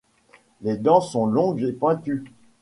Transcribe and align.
Les 0.63 0.77
dents 0.77 0.99
sont 0.99 1.27
longues 1.27 1.61
et 1.61 1.73
pointues. 1.73 2.23